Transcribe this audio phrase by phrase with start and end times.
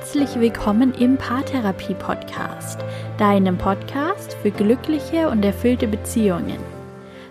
[0.00, 2.80] herzlich willkommen im Paartherapie Podcast,
[3.18, 6.56] deinem Podcast für glückliche und erfüllte Beziehungen.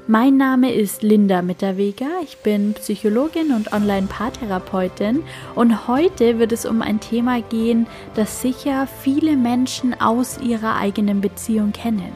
[0.05, 5.23] Mein Name ist Linda Mitterweger, ich bin Psychologin und Online-Paartherapeutin
[5.55, 11.21] und heute wird es um ein Thema gehen, das sicher viele Menschen aus ihrer eigenen
[11.21, 12.11] Beziehung kennen.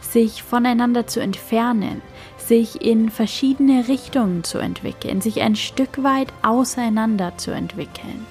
[0.00, 2.00] Sich voneinander zu entfernen,
[2.38, 8.24] sich in verschiedene Richtungen zu entwickeln, sich ein Stück weit auseinander zu entwickeln.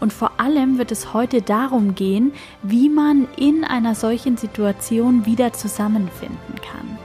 [0.00, 2.32] Und vor allem wird es heute darum gehen,
[2.62, 6.98] wie man in einer solchen Situation wieder zusammenfinden kann.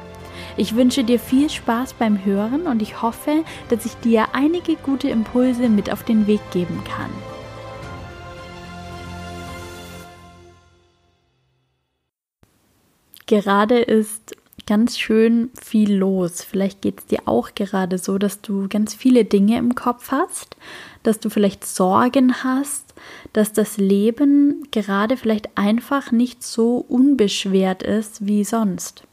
[0.57, 5.09] Ich wünsche dir viel Spaß beim Hören und ich hoffe, dass ich dir einige gute
[5.09, 7.09] Impulse mit auf den Weg geben kann.
[13.27, 16.41] Gerade ist ganz schön viel los.
[16.41, 20.57] Vielleicht geht es dir auch gerade so, dass du ganz viele Dinge im Kopf hast,
[21.03, 22.93] dass du vielleicht Sorgen hast,
[23.33, 29.03] dass das Leben gerade vielleicht einfach nicht so unbeschwert ist wie sonst.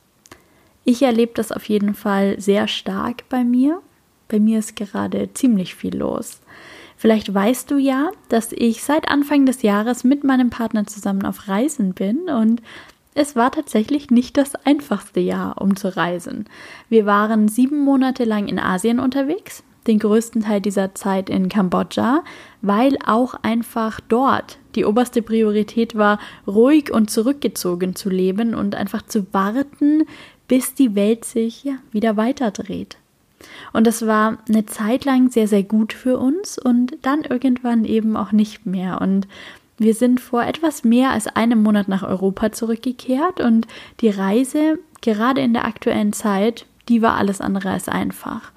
[0.85, 3.83] Ich erlebe das auf jeden Fall sehr stark bei mir.
[4.29, 6.41] Bei mir ist gerade ziemlich viel los.
[6.97, 11.47] Vielleicht weißt du ja, dass ich seit Anfang des Jahres mit meinem Partner zusammen auf
[11.47, 12.61] Reisen bin und
[13.15, 16.47] es war tatsächlich nicht das einfachste Jahr, um zu reisen.
[16.89, 22.23] Wir waren sieben Monate lang in Asien unterwegs, den größten Teil dieser Zeit in Kambodscha,
[22.61, 29.03] weil auch einfach dort die oberste Priorität war, ruhig und zurückgezogen zu leben und einfach
[29.03, 30.05] zu warten,
[30.47, 32.97] bis die Welt sich ja, wieder weiterdreht.
[33.73, 38.17] Und das war eine Zeit lang sehr, sehr gut für uns und dann irgendwann eben
[38.17, 39.01] auch nicht mehr.
[39.01, 39.29] Und
[39.79, 43.67] wir sind vor etwas mehr als einem Monat nach Europa zurückgekehrt und
[44.01, 48.51] die Reise, gerade in der aktuellen Zeit, die war alles andere als einfach.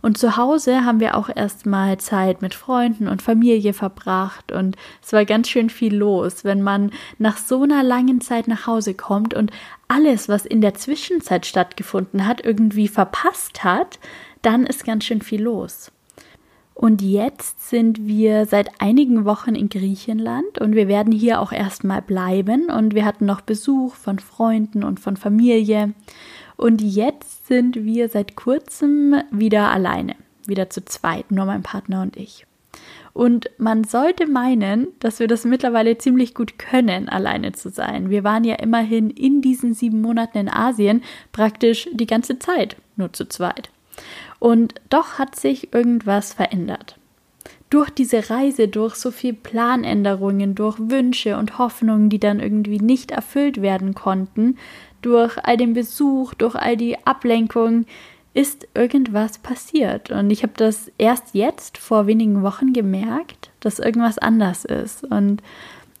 [0.00, 5.12] Und zu Hause haben wir auch erstmal Zeit mit Freunden und Familie verbracht und es
[5.12, 9.34] war ganz schön viel los, wenn man nach so einer langen Zeit nach Hause kommt
[9.34, 9.50] und
[9.88, 13.98] alles, was in der Zwischenzeit stattgefunden hat, irgendwie verpasst hat,
[14.42, 15.90] dann ist ganz schön viel los.
[16.78, 22.02] Und jetzt sind wir seit einigen Wochen in Griechenland und wir werden hier auch erstmal
[22.02, 22.70] bleiben.
[22.70, 25.92] Und wir hatten noch Besuch von Freunden und von Familie.
[26.58, 32.16] Und jetzt sind wir seit kurzem wieder alleine, wieder zu zweit, nur mein Partner und
[32.16, 32.46] ich.
[33.12, 38.10] Und man sollte meinen, dass wir das mittlerweile ziemlich gut können, alleine zu sein.
[38.10, 43.12] Wir waren ja immerhin in diesen sieben Monaten in Asien praktisch die ganze Zeit nur
[43.12, 43.70] zu zweit.
[44.40, 46.98] Und doch hat sich irgendwas verändert.
[47.70, 53.10] Durch diese Reise, durch so viel Planänderungen, durch Wünsche und Hoffnungen, die dann irgendwie nicht
[53.10, 54.56] erfüllt werden konnten,
[55.02, 57.86] durch all den Besuch, durch all die Ablenkung,
[58.34, 60.10] ist irgendwas passiert.
[60.10, 65.04] Und ich habe das erst jetzt vor wenigen Wochen gemerkt, dass irgendwas anders ist.
[65.04, 65.42] Und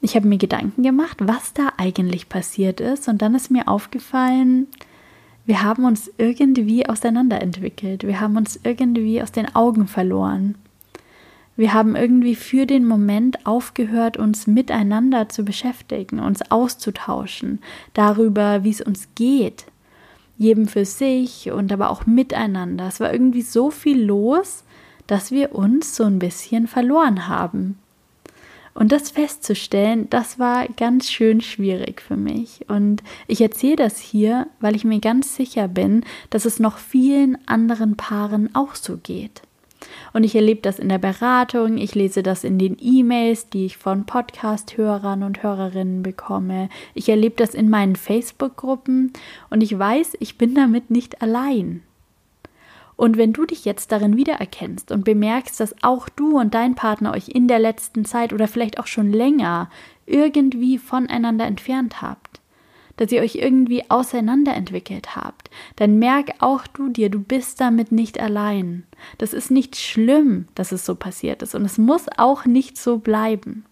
[0.00, 3.08] ich habe mir Gedanken gemacht, was da eigentlich passiert ist.
[3.08, 4.68] Und dann ist mir aufgefallen,
[5.46, 8.06] wir haben uns irgendwie auseinanderentwickelt.
[8.06, 10.56] Wir haben uns irgendwie aus den Augen verloren.
[11.58, 17.58] Wir haben irgendwie für den Moment aufgehört, uns miteinander zu beschäftigen, uns auszutauschen
[17.94, 19.64] darüber, wie es uns geht.
[20.36, 22.86] Jedem für sich und aber auch miteinander.
[22.86, 24.62] Es war irgendwie so viel los,
[25.08, 27.76] dass wir uns so ein bisschen verloren haben.
[28.72, 32.66] Und das festzustellen, das war ganz schön schwierig für mich.
[32.68, 37.36] Und ich erzähle das hier, weil ich mir ganz sicher bin, dass es noch vielen
[37.48, 39.42] anderen Paaren auch so geht.
[40.12, 43.76] Und ich erlebe das in der Beratung, ich lese das in den E-Mails, die ich
[43.76, 46.68] von Podcast-Hörern und Hörerinnen bekomme.
[46.94, 49.12] Ich erlebe das in meinen Facebook-Gruppen
[49.50, 51.82] und ich weiß, ich bin damit nicht allein.
[52.98, 57.12] Und wenn du dich jetzt darin wiedererkennst und bemerkst, dass auch du und dein Partner
[57.14, 59.70] euch in der letzten Zeit oder vielleicht auch schon länger
[60.04, 62.37] irgendwie voneinander entfernt habt,
[62.98, 68.20] dass ihr euch irgendwie auseinanderentwickelt habt, dann merk auch du dir, du bist damit nicht
[68.20, 68.84] allein.
[69.16, 72.98] Das ist nicht schlimm, dass es so passiert ist und es muss auch nicht so
[72.98, 73.64] bleiben.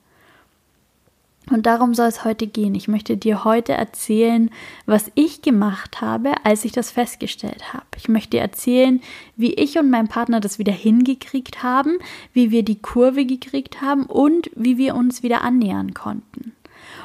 [1.49, 2.75] Und darum soll es heute gehen.
[2.75, 4.51] Ich möchte dir heute erzählen,
[4.85, 7.87] was ich gemacht habe, als ich das festgestellt habe.
[7.97, 9.01] Ich möchte dir erzählen,
[9.37, 11.99] wie ich und mein Partner das wieder hingekriegt haben,
[12.33, 16.56] wie wir die Kurve gekriegt haben und wie wir uns wieder annähern konnten.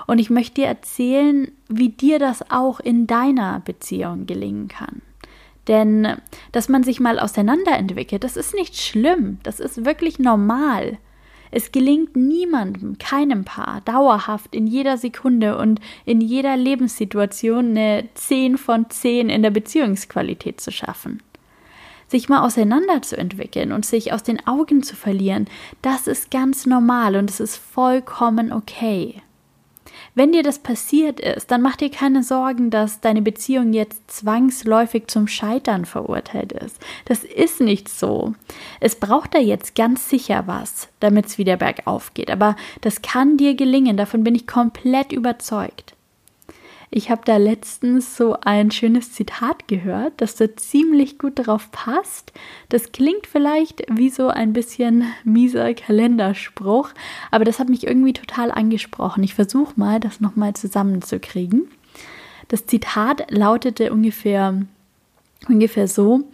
[0.08, 5.02] Und ich möchte dir erzählen, wie dir das auch in deiner Beziehung gelingen kann.
[5.68, 6.18] Denn
[6.52, 10.98] dass man sich mal auseinanderentwickelt, das ist nicht schlimm, das ist wirklich normal.
[11.52, 18.58] Es gelingt niemandem, keinem Paar, dauerhaft in jeder Sekunde und in jeder Lebenssituation eine 10
[18.58, 21.22] von 10 in der Beziehungsqualität zu schaffen.
[22.08, 25.46] sich mal auseinanderzuentwickeln und sich aus den Augen zu verlieren,
[25.82, 29.22] das ist ganz normal und es ist vollkommen okay.
[30.14, 35.08] Wenn dir das passiert ist, dann mach dir keine Sorgen, dass deine Beziehung jetzt zwangsläufig
[35.08, 36.78] zum Scheitern verurteilt ist.
[37.06, 38.34] Das ist nicht so.
[38.82, 42.30] Es braucht da jetzt ganz sicher was, damit es wieder bergauf geht.
[42.30, 45.94] Aber das kann dir gelingen, davon bin ich komplett überzeugt.
[46.94, 52.34] Ich habe da letztens so ein schönes Zitat gehört, das da ziemlich gut drauf passt.
[52.68, 56.90] Das klingt vielleicht wie so ein bisschen mieser Kalenderspruch,
[57.32, 59.24] aber das hat mich irgendwie total angesprochen.
[59.24, 61.70] Ich versuche mal, das nochmal zusammenzukriegen.
[62.50, 64.62] Das Zitat lautete ungefähr,
[65.48, 66.26] ungefähr so: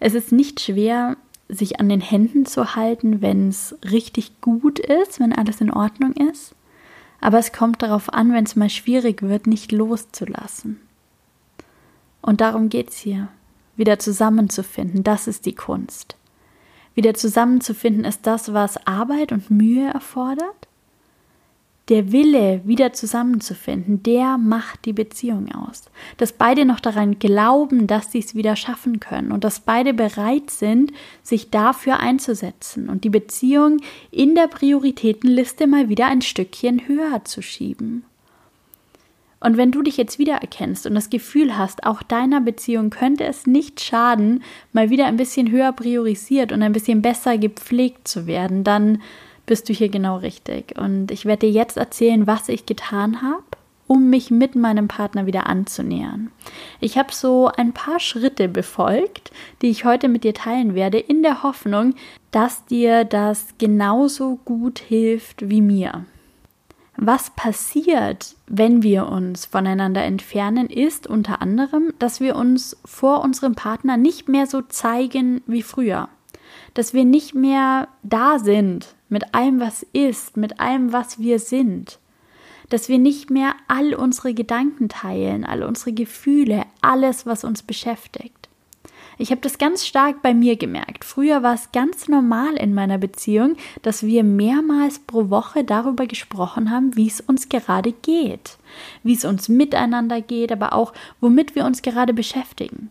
[0.00, 1.16] Es ist nicht schwer,
[1.48, 6.14] sich an den Händen zu halten, wenn es richtig gut ist, wenn alles in Ordnung
[6.14, 6.56] ist.
[7.20, 10.80] Aber es kommt darauf an, wenn es mal schwierig wird, nicht loszulassen.
[12.22, 13.28] Und darum geht es hier,
[13.76, 15.02] wieder zusammenzufinden.
[15.02, 16.16] Das ist die Kunst.
[16.94, 20.69] Wieder zusammenzufinden ist das, was Arbeit und Mühe erfordert
[21.90, 25.90] der Wille, wieder zusammenzufinden, der macht die Beziehung aus.
[26.16, 30.50] Dass beide noch daran glauben, dass sie es wieder schaffen können und dass beide bereit
[30.50, 30.92] sind,
[31.22, 33.78] sich dafür einzusetzen und die Beziehung
[34.12, 38.04] in der Prioritätenliste mal wieder ein Stückchen höher zu schieben.
[39.40, 43.46] Und wenn du dich jetzt wiedererkennst und das Gefühl hast, auch deiner Beziehung könnte es
[43.46, 48.64] nicht schaden, mal wieder ein bisschen höher priorisiert und ein bisschen besser gepflegt zu werden,
[48.64, 49.00] dann
[49.50, 50.78] bist du hier genau richtig.
[50.78, 53.42] Und ich werde dir jetzt erzählen, was ich getan habe,
[53.88, 56.30] um mich mit meinem Partner wieder anzunähern.
[56.78, 61.24] Ich habe so ein paar Schritte befolgt, die ich heute mit dir teilen werde, in
[61.24, 61.96] der Hoffnung,
[62.30, 66.04] dass dir das genauso gut hilft wie mir.
[66.96, 73.56] Was passiert, wenn wir uns voneinander entfernen, ist unter anderem, dass wir uns vor unserem
[73.56, 76.08] Partner nicht mehr so zeigen wie früher.
[76.74, 81.98] Dass wir nicht mehr da sind, mit allem, was ist, mit allem, was wir sind.
[82.68, 88.40] Dass wir nicht mehr all unsere Gedanken teilen, all unsere Gefühle, alles, was uns beschäftigt.
[89.20, 91.04] Ich habe das ganz stark bei mir gemerkt.
[91.04, 96.70] Früher war es ganz normal in meiner Beziehung, dass wir mehrmals pro Woche darüber gesprochen
[96.70, 98.56] haben, wie es uns gerade geht,
[99.02, 102.90] wie es uns miteinander geht, aber auch womit wir uns gerade beschäftigen,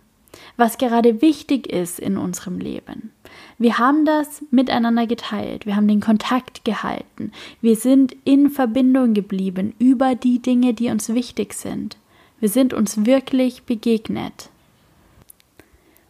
[0.56, 3.12] was gerade wichtig ist in unserem Leben.
[3.60, 9.76] Wir haben das miteinander geteilt, wir haben den Kontakt gehalten, wir sind in Verbindung geblieben
[9.80, 11.98] über die Dinge, die uns wichtig sind.
[12.40, 14.50] Wir sind uns wirklich begegnet.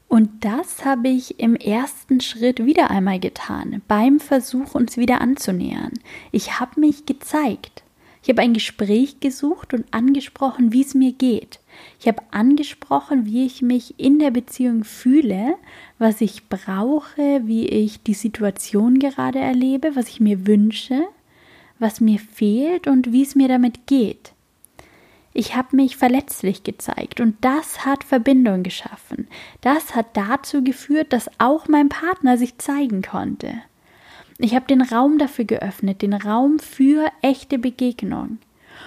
[0.07, 5.93] Und das habe ich im ersten Schritt wieder einmal getan, beim Versuch, uns wieder anzunähern.
[6.31, 7.83] Ich habe mich gezeigt.
[8.21, 11.59] Ich habe ein Gespräch gesucht und angesprochen, wie es mir geht.
[11.99, 15.55] Ich habe angesprochen, wie ich mich in der Beziehung fühle,
[15.97, 21.03] was ich brauche, wie ich die Situation gerade erlebe, was ich mir wünsche,
[21.79, 24.33] was mir fehlt und wie es mir damit geht.
[25.33, 29.27] Ich habe mich verletzlich gezeigt und das hat Verbindung geschaffen.
[29.61, 33.53] Das hat dazu geführt, dass auch mein Partner sich zeigen konnte.
[34.41, 38.37] Ich habe den Raum dafür geöffnet, den Raum für echte Begegnung.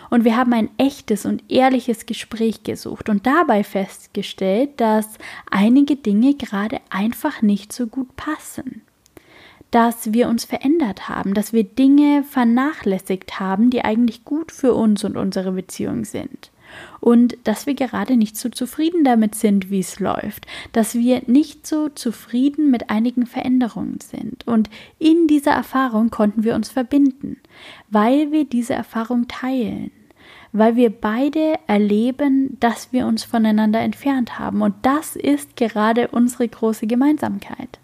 [0.08, 5.06] Und wir haben ein echtes und ehrliches Gespräch gesucht und dabei festgestellt, dass
[5.50, 8.80] einige Dinge gerade einfach nicht so gut passen.
[9.71, 15.04] Dass wir uns verändert haben, dass wir Dinge vernachlässigt haben, die eigentlich gut für uns
[15.04, 16.51] und unsere Beziehung sind
[17.02, 21.66] und dass wir gerade nicht so zufrieden damit sind, wie es läuft, dass wir nicht
[21.66, 24.47] so zufrieden mit einigen Veränderungen sind.
[24.47, 27.38] Und in dieser Erfahrung konnten wir uns verbinden,
[27.90, 29.90] weil wir diese Erfahrung teilen
[30.54, 34.61] weil wir beide erleben, dass wir uns voneinander entfernt haben.
[34.61, 37.78] Und das ist gerade unsere große Gemeinsamkeit.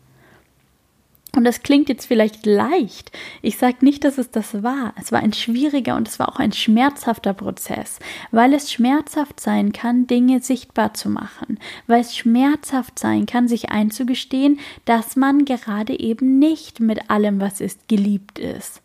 [1.36, 3.12] Und das klingt jetzt vielleicht leicht.
[3.42, 4.94] Ich sage nicht, dass es das war.
[5.00, 7.98] Es war ein schwieriger und es war auch ein schmerzhafter Prozess,
[8.30, 13.70] weil es schmerzhaft sein kann, Dinge sichtbar zu machen, weil es schmerzhaft sein kann, sich
[13.70, 18.82] einzugestehen, dass man gerade eben nicht mit allem, was ist, geliebt ist.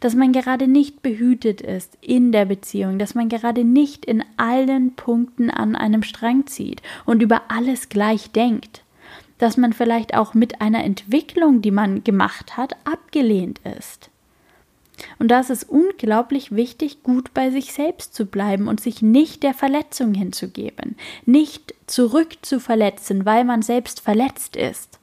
[0.00, 4.94] Dass man gerade nicht behütet ist in der Beziehung, dass man gerade nicht in allen
[4.96, 8.82] Punkten an einem Strang zieht und über alles gleich denkt
[9.38, 14.10] dass man vielleicht auch mit einer Entwicklung, die man gemacht hat, abgelehnt ist.
[15.18, 19.42] Und da ist es unglaublich wichtig, gut bei sich selbst zu bleiben und sich nicht
[19.42, 24.98] der Verletzung hinzugeben, nicht zurück zu verletzen, weil man selbst verletzt ist.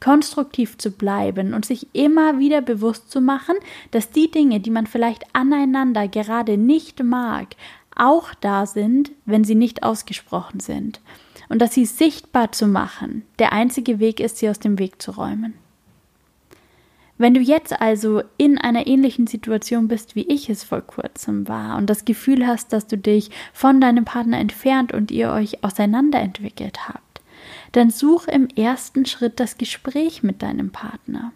[0.00, 3.54] Konstruktiv zu bleiben und sich immer wieder bewusst zu machen,
[3.90, 7.48] dass die Dinge, die man vielleicht aneinander gerade nicht mag,
[7.94, 11.00] auch da sind, wenn sie nicht ausgesprochen sind
[11.48, 15.12] und dass sie sichtbar zu machen der einzige Weg ist, sie aus dem Weg zu
[15.12, 15.54] räumen.
[17.20, 21.76] Wenn du jetzt also in einer ähnlichen Situation bist, wie ich es vor kurzem war
[21.76, 26.88] und das Gefühl hast, dass du dich von deinem Partner entfernt und ihr euch auseinanderentwickelt
[26.88, 27.20] habt,
[27.72, 31.32] dann such im ersten Schritt das Gespräch mit deinem Partner.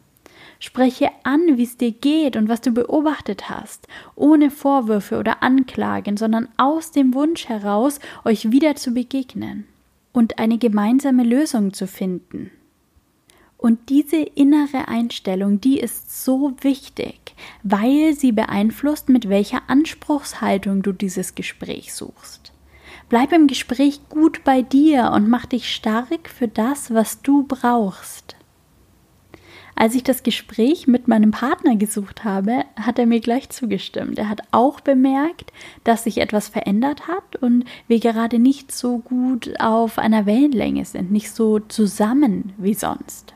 [0.61, 6.17] Spreche an, wie es dir geht und was du beobachtet hast, ohne Vorwürfe oder Anklagen,
[6.17, 9.67] sondern aus dem Wunsch heraus, euch wieder zu begegnen
[10.13, 12.51] und eine gemeinsame Lösung zu finden.
[13.57, 20.93] Und diese innere Einstellung, die ist so wichtig, weil sie beeinflusst, mit welcher Anspruchshaltung du
[20.93, 22.53] dieses Gespräch suchst.
[23.09, 28.37] Bleib im Gespräch gut bei dir und mach dich stark für das, was du brauchst.
[29.75, 34.19] Als ich das Gespräch mit meinem Partner gesucht habe, hat er mir gleich zugestimmt.
[34.19, 35.53] Er hat auch bemerkt,
[35.85, 41.11] dass sich etwas verändert hat und wir gerade nicht so gut auf einer Wellenlänge sind,
[41.11, 43.35] nicht so zusammen wie sonst.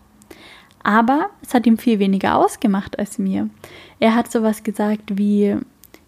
[0.82, 3.50] Aber es hat ihm viel weniger ausgemacht als mir.
[3.98, 5.56] Er hat sowas gesagt wie,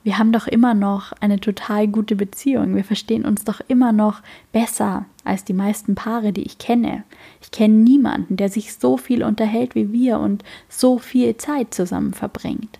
[0.04, 2.76] wir haben doch immer noch eine total gute Beziehung.
[2.76, 7.04] Wir verstehen uns doch immer noch besser als die meisten Paare, die ich kenne.
[7.40, 12.14] Ich kenne niemanden, der sich so viel unterhält wie wir und so viel Zeit zusammen
[12.14, 12.78] verbringt.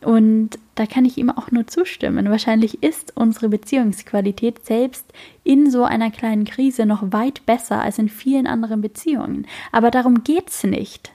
[0.00, 2.28] Und da kann ich ihm auch nur zustimmen.
[2.28, 5.04] Wahrscheinlich ist unsere Beziehungsqualität selbst
[5.44, 9.46] in so einer kleinen Krise noch weit besser als in vielen anderen Beziehungen.
[9.70, 11.12] Aber darum geht es nicht.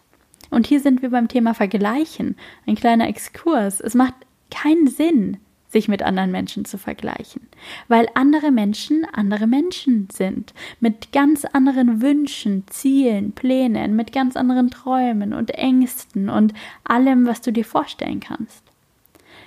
[0.50, 2.38] Und hier sind wir beim Thema Vergleichen.
[2.65, 3.81] Ein kleiner Exkurs.
[3.81, 4.13] Es macht
[4.50, 5.38] keinen Sinn,
[5.77, 7.48] sich mit anderen Menschen zu vergleichen,
[7.88, 14.72] weil andere Menschen andere Menschen sind, mit ganz anderen Wünschen, Zielen, Plänen, mit ganz anderen
[14.72, 16.53] Träumen und Ängsten und
[16.84, 18.63] allem, was du dir vorstellen kannst.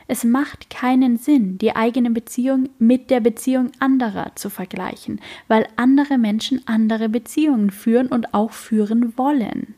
[0.06, 6.16] Es macht keinen Sinn, die eigene Beziehung mit der Beziehung anderer zu vergleichen, weil andere
[6.16, 9.74] Menschen andere Beziehungen führen und auch führen wollen.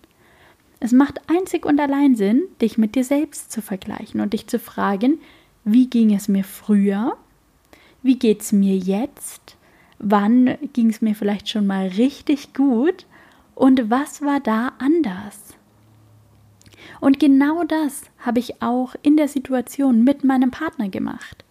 [0.80, 4.58] Es macht einzig und allein Sinn, dich mit dir selbst zu vergleichen und dich zu
[4.58, 5.18] fragen,
[5.64, 7.16] wie ging es mir früher?
[8.02, 9.56] Wie geht es mir jetzt?
[9.98, 13.06] Wann ging es mir vielleicht schon mal richtig gut?
[13.54, 15.38] Und was war da anders?
[17.00, 21.44] Und genau das habe ich auch in der Situation mit meinem Partner gemacht.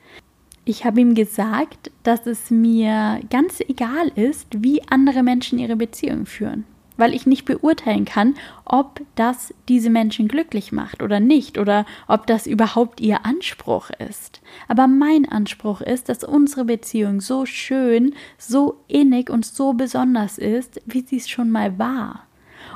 [0.65, 6.25] Ich habe ihm gesagt, dass es mir ganz egal ist, wie andere Menschen ihre Beziehung
[6.25, 6.65] führen
[7.01, 12.27] weil ich nicht beurteilen kann, ob das diese Menschen glücklich macht oder nicht oder ob
[12.27, 14.39] das überhaupt ihr Anspruch ist.
[14.67, 20.79] Aber mein Anspruch ist, dass unsere Beziehung so schön, so innig und so besonders ist,
[20.86, 22.27] wie sie es schon mal war.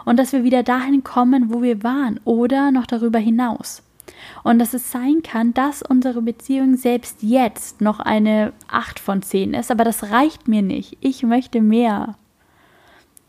[0.04, 3.84] Und dass wir wieder dahin kommen, wo wir waren oder noch darüber hinaus.
[4.44, 9.54] Und dass es sein kann, dass unsere Beziehung selbst jetzt noch eine 8 von 10
[9.54, 10.98] ist, aber das reicht mir nicht.
[11.02, 12.16] Ich möchte mehr.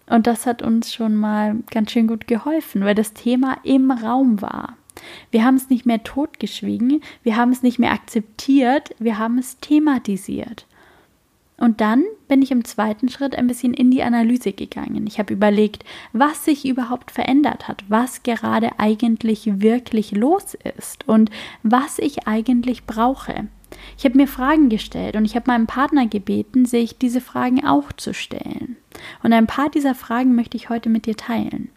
[0.09, 4.41] Und das hat uns schon mal ganz schön gut geholfen, weil das Thema im Raum
[4.41, 4.77] war.
[5.31, 9.59] Wir haben es nicht mehr totgeschwiegen, wir haben es nicht mehr akzeptiert, wir haben es
[9.59, 10.67] thematisiert.
[11.59, 15.07] Und dann bin ich im zweiten Schritt ein bisschen in die Analyse gegangen.
[15.07, 21.31] Ich habe überlegt, was sich überhaupt verändert hat, was gerade eigentlich wirklich los ist und
[21.63, 23.49] was ich eigentlich brauche.
[23.99, 27.93] Ich habe mir Fragen gestellt und ich habe meinem Partner gebeten, sich diese Fragen auch
[27.93, 28.77] zu stellen.
[29.23, 31.71] Und ein paar dieser Fragen möchte ich heute mit dir teilen.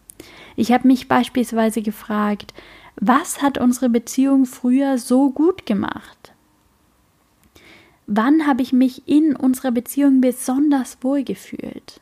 [0.56, 2.52] Ich habe mich beispielsweise gefragt,
[2.96, 6.32] was hat unsere Beziehung früher so gut gemacht?
[8.06, 12.00] Wann habe ich mich in unserer Beziehung besonders wohl gefühlt?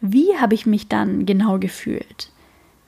[0.00, 2.30] Wie habe ich mich dann genau gefühlt?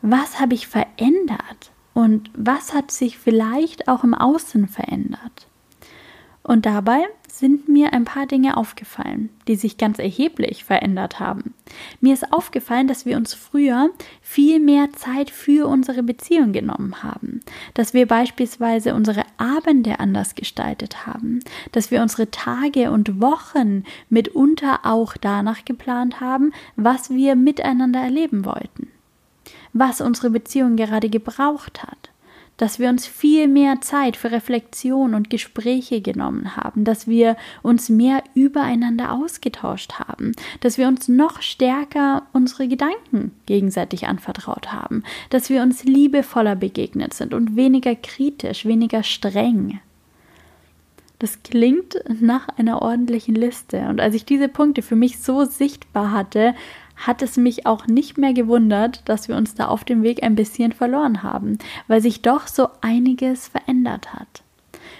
[0.02, 1.72] Was habe ich verändert?
[1.94, 5.46] Und was hat sich vielleicht auch im Außen verändert?
[6.46, 11.54] Und dabei sind mir ein paar Dinge aufgefallen, die sich ganz erheblich verändert haben.
[12.00, 13.90] Mir ist aufgefallen, dass wir uns früher
[14.22, 17.40] viel mehr Zeit für unsere Beziehung genommen haben,
[17.74, 21.40] dass wir beispielsweise unsere Abende anders gestaltet haben,
[21.72, 28.44] dass wir unsere Tage und Wochen mitunter auch danach geplant haben, was wir miteinander erleben
[28.44, 28.88] wollten,
[29.72, 32.10] was unsere Beziehung gerade gebraucht hat
[32.56, 37.88] dass wir uns viel mehr Zeit für Reflexion und Gespräche genommen haben, dass wir uns
[37.88, 45.50] mehr übereinander ausgetauscht haben, dass wir uns noch stärker unsere Gedanken gegenseitig anvertraut haben, dass
[45.50, 49.80] wir uns liebevoller begegnet sind und weniger kritisch, weniger streng.
[51.18, 53.88] Das klingt nach einer ordentlichen Liste.
[53.88, 56.54] Und als ich diese Punkte für mich so sichtbar hatte,
[56.96, 60.34] hat es mich auch nicht mehr gewundert, dass wir uns da auf dem Weg ein
[60.34, 64.42] bisschen verloren haben, weil sich doch so einiges verändert hat.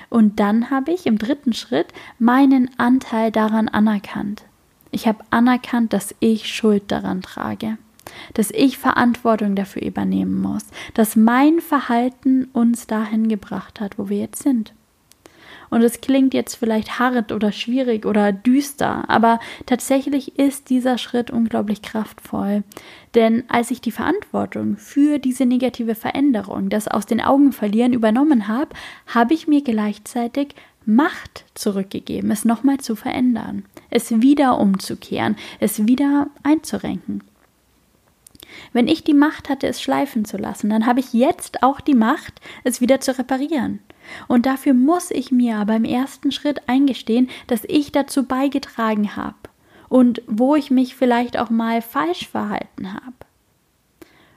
[0.08, 1.88] Und dann habe ich im dritten Schritt
[2.18, 4.44] meinen Anteil daran anerkannt.
[4.90, 7.76] Ich habe anerkannt, dass ich Schuld daran trage,
[8.34, 14.18] dass ich Verantwortung dafür übernehmen muss, dass mein Verhalten uns dahin gebracht hat, wo wir
[14.18, 14.72] jetzt sind.
[15.70, 21.30] Und es klingt jetzt vielleicht hart oder schwierig oder düster, aber tatsächlich ist dieser Schritt
[21.30, 22.62] unglaublich kraftvoll.
[23.14, 28.48] Denn als ich die Verantwortung für diese negative Veränderung, das aus den Augen verlieren, übernommen
[28.48, 28.70] habe,
[29.06, 30.54] habe ich mir gleichzeitig
[30.84, 37.24] Macht zurückgegeben, es nochmal zu verändern, es wieder umzukehren, es wieder einzurenken.
[38.72, 41.94] Wenn ich die Macht hatte, es schleifen zu lassen, dann habe ich jetzt auch die
[41.94, 43.80] Macht, es wieder zu reparieren.
[44.28, 49.36] Und dafür muss ich mir aber im ersten Schritt eingestehen, dass ich dazu beigetragen habe
[49.88, 53.14] und wo ich mich vielleicht auch mal falsch verhalten habe.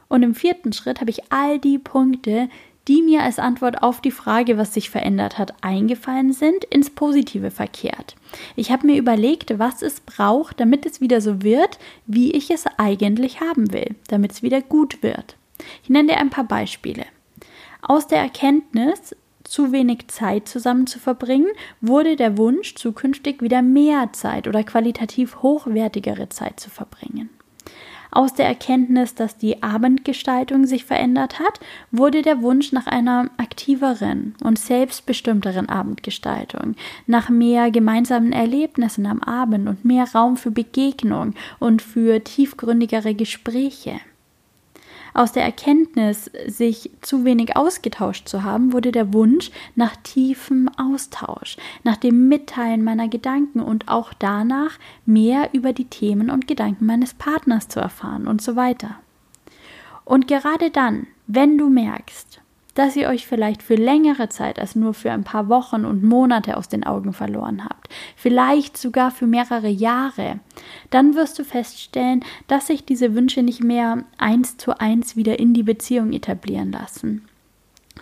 [0.07, 2.49] Und im vierten Schritt habe ich all die Punkte,
[2.87, 7.51] die mir als Antwort auf die Frage, was sich verändert hat, eingefallen sind, ins Positive
[7.51, 8.15] verkehrt.
[8.55, 12.65] Ich habe mir überlegt, was es braucht, damit es wieder so wird, wie ich es
[12.77, 15.35] eigentlich haben will, damit es wieder gut wird.
[15.83, 17.05] Ich nenne dir ein paar Beispiele.
[17.83, 19.15] Aus der Erkenntnis,
[19.49, 21.47] zu wenig Zeit zusammen zu verbringen,
[21.81, 27.29] wurde der Wunsch, zukünftig wieder mehr Zeit oder qualitativ hochwertigere Zeit zu verbringen.
[28.11, 31.59] Aus der Erkenntnis, dass die Abendgestaltung sich verändert hat,
[31.91, 36.75] wurde der Wunsch nach einer aktiveren und selbstbestimmteren Abendgestaltung,
[37.05, 43.99] nach mehr gemeinsamen Erlebnissen am Abend und mehr Raum für Begegnung und für tiefgründigere Gespräche.
[45.13, 51.57] Aus der Erkenntnis, sich zu wenig ausgetauscht zu haben, wurde der Wunsch nach tiefem Austausch,
[51.83, 57.13] nach dem Mitteilen meiner Gedanken und auch danach, mehr über die Themen und Gedanken meines
[57.13, 58.95] Partners zu erfahren und so weiter.
[60.05, 62.41] Und gerade dann, wenn du merkst,
[62.79, 66.55] dass ihr euch vielleicht für längere Zeit als nur für ein paar Wochen und Monate
[66.55, 70.39] aus den Augen verloren habt, vielleicht sogar für mehrere Jahre,
[70.89, 75.53] dann wirst du feststellen, dass sich diese Wünsche nicht mehr eins zu eins wieder in
[75.53, 77.25] die Beziehung etablieren lassen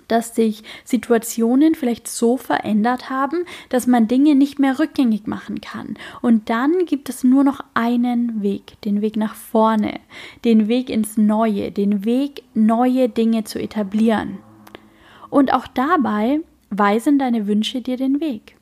[0.07, 5.95] dass sich Situationen vielleicht so verändert haben, dass man Dinge nicht mehr rückgängig machen kann.
[6.21, 9.99] Und dann gibt es nur noch einen Weg, den Weg nach vorne,
[10.45, 14.37] den Weg ins Neue, den Weg, neue Dinge zu etablieren.
[15.29, 18.57] Und auch dabei weisen deine Wünsche dir den Weg.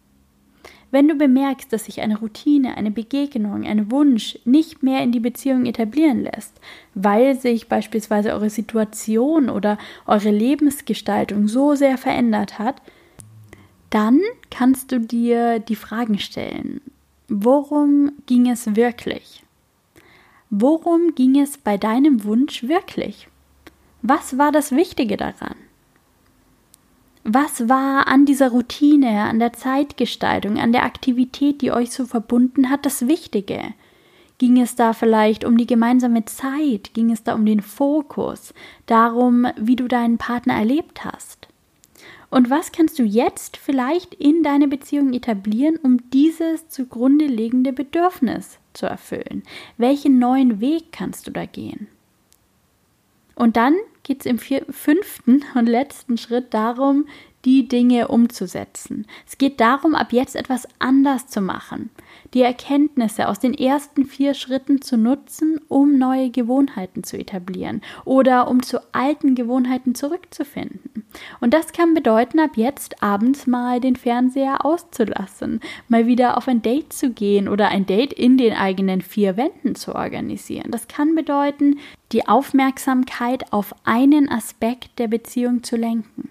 [0.91, 5.19] Wenn du bemerkst, dass sich eine Routine, eine Begegnung, ein Wunsch nicht mehr in die
[5.19, 6.53] Beziehung etablieren lässt,
[6.93, 12.81] weil sich beispielsweise eure Situation oder eure Lebensgestaltung so sehr verändert hat,
[13.89, 16.79] dann kannst du dir die Fragen stellen.
[17.27, 19.43] Worum ging es wirklich?
[20.49, 23.27] Worum ging es bei deinem Wunsch wirklich?
[24.01, 25.55] Was war das Wichtige daran?
[27.27, 32.69] Was war an dieser Routine, an der Zeitgestaltung, an der Aktivität, die euch so verbunden
[32.69, 33.73] hat, das Wichtige?
[34.37, 36.93] Ging es da vielleicht um die gemeinsame Zeit?
[36.93, 38.53] Ging es da um den Fokus?
[38.85, 41.47] Darum, wie du deinen Partner erlebt hast?
[42.29, 48.59] Und was kannst du jetzt vielleicht in deine Beziehung etablieren, um dieses zugrunde liegende Bedürfnis
[48.73, 49.41] zu erfüllen?
[49.77, 51.87] Welchen neuen Weg kannst du da gehen?
[53.33, 53.73] Und dann
[54.05, 57.07] geht es im vier, fünften und letzten Schritt darum,
[57.45, 59.05] die Dinge umzusetzen.
[59.27, 61.91] Es geht darum, ab jetzt etwas anders zu machen,
[62.33, 68.49] die Erkenntnisse aus den ersten vier Schritten zu nutzen, um neue Gewohnheiten zu etablieren oder
[68.49, 71.05] um zu alten Gewohnheiten zurückzufinden.
[71.39, 76.61] Und das kann bedeuten, ab jetzt abends mal den Fernseher auszulassen, mal wieder auf ein
[76.61, 80.71] Date zu gehen oder ein Date in den eigenen vier Wänden zu organisieren.
[80.71, 81.79] Das kann bedeuten,
[82.11, 86.29] die Aufmerksamkeit auf einen Aspekt der Beziehung zu lenken.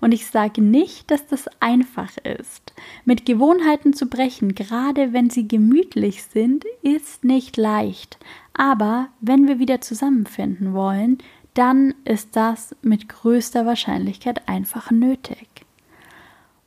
[0.00, 2.72] Und ich sage nicht, dass das einfach ist.
[3.04, 8.18] Mit Gewohnheiten zu brechen, gerade wenn sie gemütlich sind, ist nicht leicht.
[8.54, 11.18] Aber wenn wir wieder zusammenfinden wollen,
[11.54, 15.48] dann ist das mit größter Wahrscheinlichkeit einfach nötig.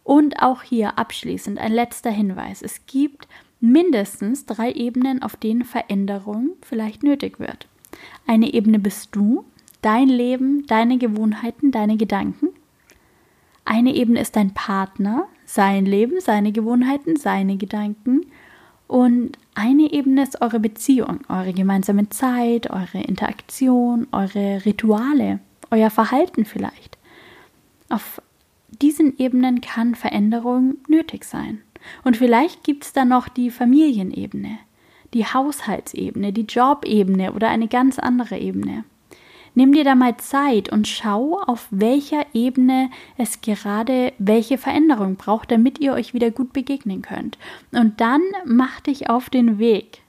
[0.03, 2.61] Und auch hier abschließend ein letzter Hinweis.
[2.61, 3.27] Es gibt
[3.61, 7.67] mindestens drei Ebenen, auf denen Veränderung vielleicht nötig wird.
[8.27, 9.45] Eine Ebene bist du,
[9.81, 12.49] dein Leben, deine Gewohnheiten, deine Gedanken.
[13.65, 18.25] Eine Ebene ist dein Partner, sein Leben, seine Gewohnheiten, seine Gedanken.
[18.87, 25.39] Und eine Ebene ist eure Beziehung, eure gemeinsame Zeit, eure Interaktion, eure Rituale,
[25.71, 26.97] euer Verhalten vielleicht.
[27.89, 28.21] Auf
[28.69, 31.61] diesen Ebenen kann Veränderung nötig sein.
[32.03, 34.57] Und vielleicht gibt es da noch die Familienebene,
[35.13, 38.83] die Haushaltsebene, die Jobebene oder eine ganz andere Ebene.
[39.55, 45.51] Nimm dir da mal Zeit und schau, auf welcher Ebene es gerade welche Veränderung braucht,
[45.51, 47.37] damit ihr euch wieder gut begegnen könnt.
[47.71, 50.01] Und dann mach dich auf den Weg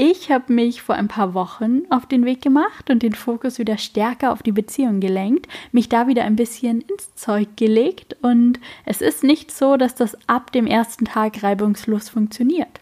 [0.00, 3.78] Ich habe mich vor ein paar Wochen auf den Weg gemacht und den Fokus wieder
[3.78, 9.00] stärker auf die Beziehung gelenkt, mich da wieder ein bisschen ins Zeug gelegt und es
[9.00, 12.78] ist nicht so, dass das ab dem ersten Tag reibungslos funktioniert.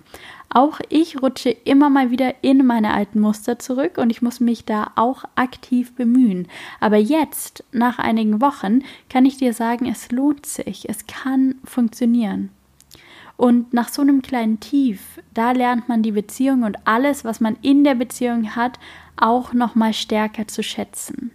[0.48, 4.64] Auch ich rutsche immer mal wieder in meine alten Muster zurück und ich muss mich
[4.64, 6.48] da auch aktiv bemühen.
[6.80, 12.50] Aber jetzt, nach einigen Wochen, kann ich dir sagen, es lohnt sich, es kann funktionieren.
[13.37, 17.56] Und nach so einem kleinen Tief, da lernt man die Beziehung und alles, was man
[17.61, 18.78] in der Beziehung hat,
[19.16, 21.32] auch noch mal stärker zu schätzen.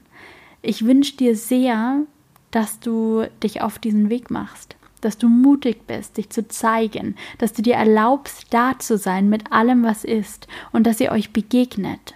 [0.64, 2.02] Ich wünsche dir sehr,
[2.50, 7.54] dass du dich auf diesen Weg machst, dass du mutig bist, dich zu zeigen, dass
[7.54, 12.16] du dir erlaubst, da zu sein mit allem, was ist und dass ihr euch begegnet.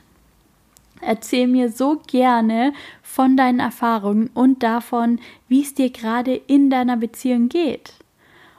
[1.01, 6.97] Erzähl mir so gerne von deinen Erfahrungen und davon, wie es dir gerade in deiner
[6.97, 7.93] Beziehung geht.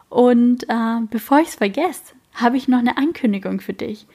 [0.09, 4.07] Und äh, bevor ich es vergesse, habe ich noch eine Ankündigung für dich.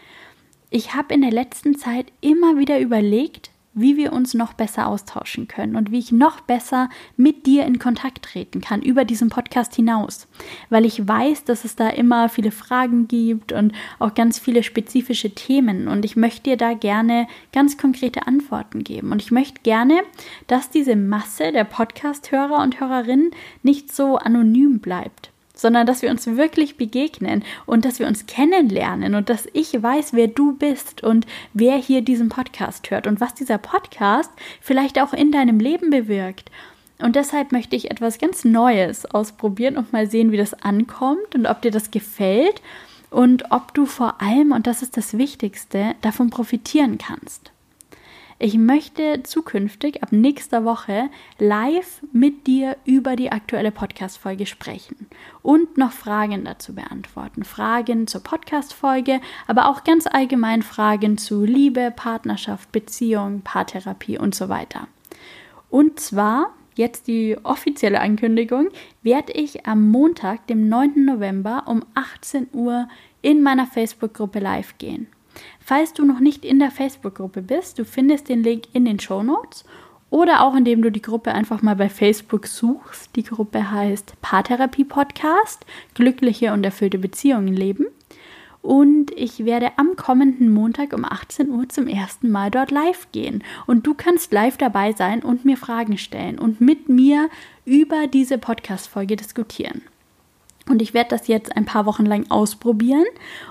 [0.70, 5.48] Ich habe in der letzten Zeit immer wieder überlegt, wie wir uns noch besser austauschen
[5.48, 9.76] können und wie ich noch besser mit dir in Kontakt treten kann über diesen Podcast
[9.76, 10.28] hinaus,
[10.70, 15.32] weil ich weiß, dass es da immer viele Fragen gibt und auch ganz viele spezifische
[15.34, 15.88] Themen.
[15.88, 19.12] Und ich möchte dir da gerne ganz konkrete Antworten geben.
[19.12, 20.02] Und ich möchte gerne,
[20.48, 23.32] dass diese Masse der Podcast-Hörer und Hörerinnen
[23.64, 25.32] nicht so anonym bleibt
[25.62, 30.14] sondern dass wir uns wirklich begegnen und dass wir uns kennenlernen und dass ich weiß,
[30.14, 35.14] wer du bist und wer hier diesen Podcast hört und was dieser Podcast vielleicht auch
[35.14, 36.52] in deinem Leben bewirkt.
[37.00, 41.48] Und deshalb möchte ich etwas ganz Neues ausprobieren und mal sehen, wie das ankommt und
[41.48, 42.62] ob dir das gefällt
[43.10, 47.52] und ob du vor allem, und das ist das Wichtigste, davon profitieren kannst.
[48.44, 55.06] Ich möchte zukünftig ab nächster Woche live mit dir über die aktuelle Podcast-Folge sprechen
[55.44, 57.44] und noch Fragen dazu beantworten.
[57.44, 64.50] Fragen zur Podcast-Folge, aber auch ganz allgemein Fragen zu Liebe, Partnerschaft, Beziehung, Paartherapie und so
[64.50, 64.88] weiter.
[65.70, 68.70] Und zwar jetzt die offizielle Ankündigung,
[69.04, 71.06] werde ich am Montag, dem 9.
[71.06, 72.88] November um 18 Uhr
[73.22, 75.06] in meiner Facebook-Gruppe live gehen.
[75.60, 79.24] Falls du noch nicht in der Facebook-Gruppe bist, du findest den Link in den Show
[79.24, 79.64] Notes
[80.10, 83.16] oder auch indem du die Gruppe einfach mal bei Facebook suchst.
[83.16, 87.86] Die Gruppe heißt Paartherapie Podcast, glückliche und erfüllte Beziehungen leben.
[88.62, 93.44] Und ich werde am kommenden Montag um 18 Uhr zum ersten Mal dort live gehen.
[93.66, 97.30] Und du kannst live dabei sein und mir Fragen stellen und mit mir
[97.66, 99.82] über diese Podcast-Folge diskutieren.
[100.70, 103.06] Und ich werde das jetzt ein paar Wochen lang ausprobieren.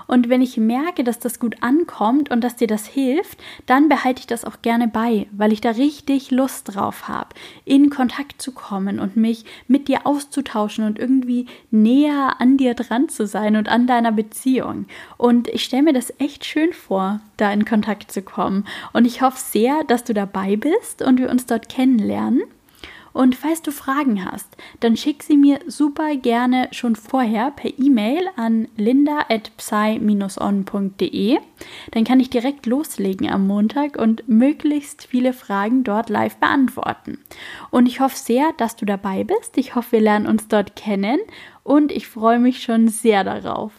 [0.07, 4.21] Und wenn ich merke, dass das gut ankommt und dass dir das hilft, dann behalte
[4.21, 7.29] ich das auch gerne bei, weil ich da richtig Lust drauf habe,
[7.65, 13.09] in Kontakt zu kommen und mich mit dir auszutauschen und irgendwie näher an dir dran
[13.09, 14.85] zu sein und an deiner Beziehung.
[15.17, 18.65] Und ich stelle mir das echt schön vor, da in Kontakt zu kommen.
[18.93, 22.43] Und ich hoffe sehr, dass du dabei bist und wir uns dort kennenlernen.
[23.13, 28.27] Und falls du Fragen hast, dann schick sie mir super gerne schon vorher per E-Mail
[28.35, 31.37] an linda.psy-on.de.
[31.91, 37.19] Dann kann ich direkt loslegen am Montag und möglichst viele Fragen dort live beantworten.
[37.69, 39.57] Und ich hoffe sehr, dass du dabei bist.
[39.57, 41.19] Ich hoffe, wir lernen uns dort kennen
[41.63, 43.71] und ich freue mich schon sehr darauf.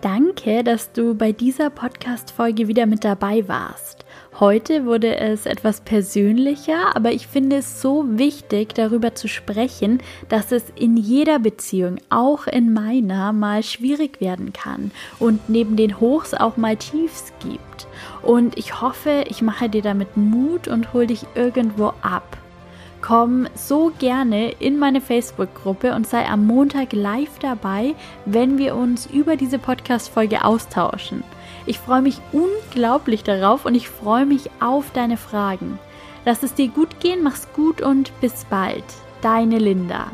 [0.00, 4.04] Danke, dass du bei dieser Podcast-Folge wieder mit dabei warst.
[4.38, 10.52] Heute wurde es etwas persönlicher, aber ich finde es so wichtig, darüber zu sprechen, dass
[10.52, 16.32] es in jeder Beziehung, auch in meiner, mal schwierig werden kann und neben den Hochs
[16.32, 17.88] auch mal Tiefs gibt.
[18.22, 22.38] Und ich hoffe, ich mache dir damit Mut und hol dich irgendwo ab
[23.00, 29.06] komm so gerne in meine Facebook-Gruppe und sei am Montag live dabei, wenn wir uns
[29.06, 31.22] über diese Podcast-Folge austauschen.
[31.66, 35.78] Ich freue mich unglaublich darauf und ich freue mich auf deine Fragen.
[36.24, 38.84] Lass es dir gut gehen, mach's gut und bis bald.
[39.22, 40.06] Deine Linda.